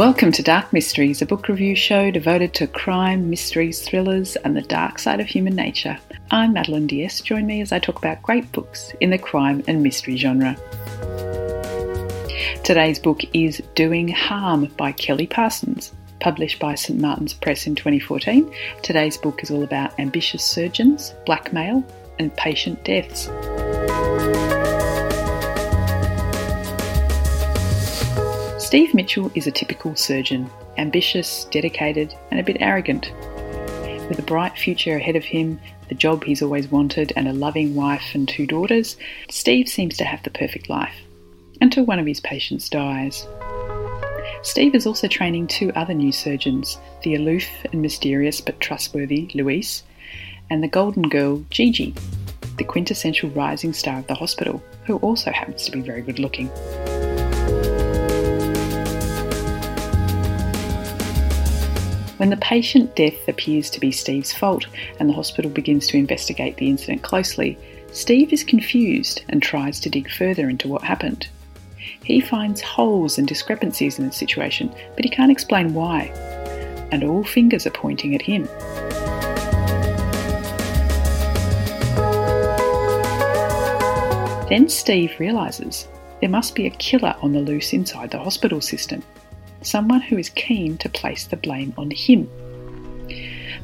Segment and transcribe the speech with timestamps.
[0.00, 4.62] Welcome to Dark Mysteries, a book review show devoted to crime, mysteries, thrillers, and the
[4.62, 5.98] dark side of human nature.
[6.30, 7.20] I'm Madeline Diaz.
[7.20, 10.56] Join me as I talk about great books in the crime and mystery genre.
[12.64, 15.92] Today's book is Doing Harm by Kelly Parsons.
[16.18, 18.50] Published by St Martin's Press in 2014,
[18.82, 21.84] today's book is all about ambitious surgeons, blackmail,
[22.18, 23.28] and patient deaths.
[28.70, 33.12] Steve Mitchell is a typical surgeon, ambitious, dedicated, and a bit arrogant.
[34.08, 37.74] With a bright future ahead of him, the job he's always wanted, and a loving
[37.74, 38.96] wife and two daughters,
[39.28, 40.94] Steve seems to have the perfect life.
[41.60, 43.26] Until one of his patients dies.
[44.44, 49.82] Steve is also training two other new surgeons the aloof and mysterious but trustworthy Louise,
[50.48, 51.92] and the golden girl Gigi,
[52.56, 56.48] the quintessential rising star of the hospital, who also happens to be very good looking.
[62.20, 64.66] When the patient death appears to be Steve's fault
[64.98, 67.56] and the hospital begins to investigate the incident closely,
[67.92, 71.28] Steve is confused and tries to dig further into what happened.
[72.04, 76.08] He finds holes and discrepancies in the situation, but he can't explain why.
[76.92, 78.44] And all fingers are pointing at him.
[84.50, 85.88] Then Steve realises
[86.20, 89.02] there must be a killer on the loose inside the hospital system
[89.62, 92.28] someone who is keen to place the blame on him.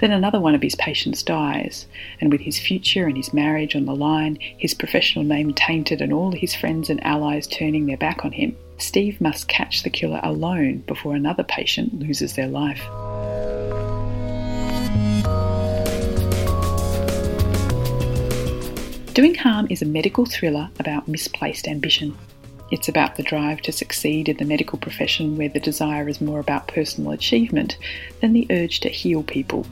[0.00, 1.86] Then another one of his patients dies,
[2.20, 6.12] and with his future and his marriage on the line, his professional name tainted, and
[6.12, 10.20] all his friends and allies turning their back on him, Steve must catch the killer
[10.22, 12.82] alone before another patient loses their life.
[19.14, 22.18] Doing Harm is a medical thriller about misplaced ambition.
[22.70, 26.40] It's about the drive to succeed in the medical profession where the desire is more
[26.40, 27.76] about personal achievement
[28.20, 29.66] than the urge to heal people.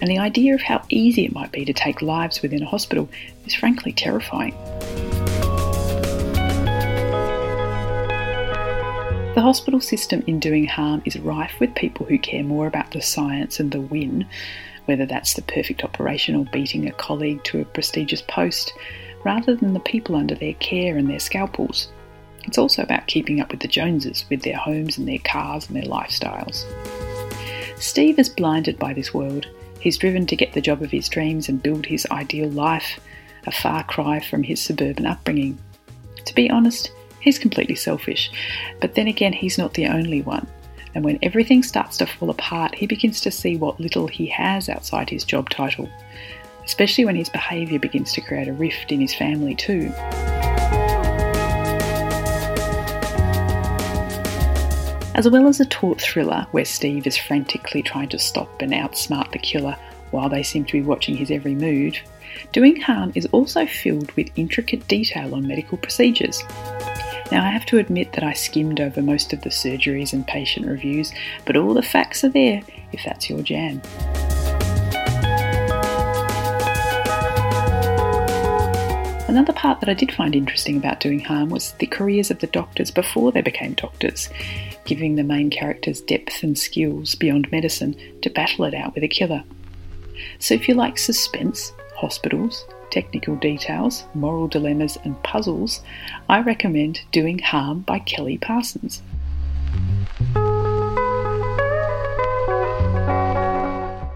[0.00, 3.08] And the idea of how easy it might be to take lives within a hospital
[3.44, 4.54] is frankly terrifying.
[9.34, 13.02] The hospital system in doing harm is rife with people who care more about the
[13.02, 14.26] science and the win,
[14.86, 18.72] whether that's the perfect operation or beating a colleague to a prestigious post,
[19.24, 21.88] rather than the people under their care and their scalpels.
[22.44, 25.76] It's also about keeping up with the Joneses, with their homes and their cars and
[25.76, 26.64] their lifestyles.
[27.78, 29.46] Steve is blinded by this world.
[29.78, 33.00] He's driven to get the job of his dreams and build his ideal life,
[33.46, 35.58] a far cry from his suburban upbringing.
[36.26, 38.30] To be honest, he's completely selfish,
[38.80, 40.46] but then again, he's not the only one.
[40.94, 44.68] And when everything starts to fall apart, he begins to see what little he has
[44.68, 45.88] outside his job title
[46.70, 49.92] especially when his behaviour begins to create a rift in his family too.
[55.16, 59.32] As well as a taut thriller where Steve is frantically trying to stop and outsmart
[59.32, 59.76] the killer
[60.12, 61.96] while they seem to be watching his every move,
[62.52, 66.40] Doing Harm is also filled with intricate detail on medical procedures.
[67.32, 70.66] Now, I have to admit that I skimmed over most of the surgeries and patient
[70.66, 71.12] reviews,
[71.44, 73.82] but all the facts are there if that's your jam.
[79.30, 82.48] Another part that I did find interesting about doing harm was the careers of the
[82.48, 84.28] doctors before they became doctors,
[84.84, 89.08] giving the main characters depth and skills beyond medicine to battle it out with a
[89.08, 89.44] killer.
[90.40, 95.80] So if you like suspense, hospitals, technical details, moral dilemmas, and puzzles,
[96.28, 99.00] I recommend Doing Harm by Kelly Parsons.